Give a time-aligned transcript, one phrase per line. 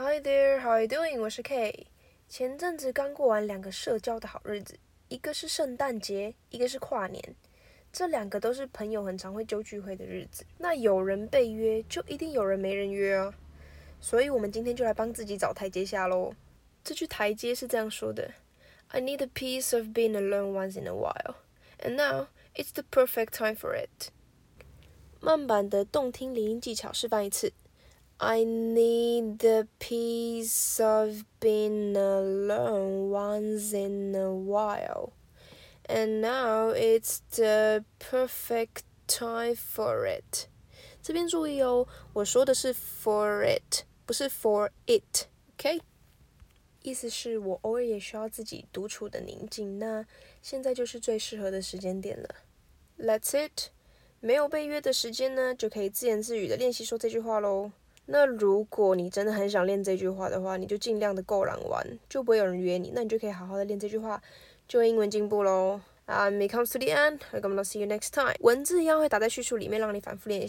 [0.00, 1.20] Hi there, how are you doing?
[1.20, 1.88] 我是 K。
[2.28, 4.78] 前阵子刚过完两个社交的好日子，
[5.08, 7.34] 一个是圣诞节，一个是跨年。
[7.92, 10.44] 这两个都是朋友很常会揪聚会的日子。
[10.58, 13.34] 那有人被约，就一定有人没人约啊。
[14.00, 16.32] 所以我们今天就来帮自己找台阶下喽。
[16.84, 18.30] 这句台阶是这样说的
[18.86, 21.34] ：I need a piece of being alone once in a while,
[21.80, 24.12] and now it's the perfect time for it。
[25.18, 27.52] 慢版的动听连音技巧示范一次。
[28.20, 35.12] I need the piece of being alone once in a while,
[35.88, 40.48] and now it's the perfect time for it.
[41.00, 45.80] 这边注意哦，我说的是 for it，不是 for it，OK？、
[46.82, 50.04] 意思是我偶尔也需要自己独处的宁静，那
[50.42, 52.28] 现在就是最适合的时间点了。
[52.98, 53.70] That's it。
[54.20, 57.70] 没有被约的时间呢，就可以自言自语的练习说这句话喽。
[58.10, 64.18] 那如果你真的很想练这句话的话，你就尽量的够懒玩，就不会有人约你，那你就可以好好的练这句话，
[64.66, 65.78] 就英文进步喽。
[66.06, 67.18] Um, it comes to the end.
[67.34, 68.34] I'm gonna see you next time.
[68.40, 70.48] 文字一样会打在叙述里面，让你反复练